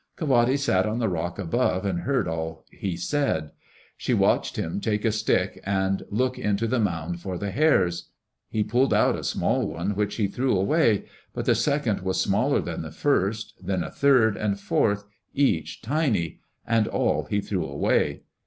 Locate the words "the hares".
7.37-8.09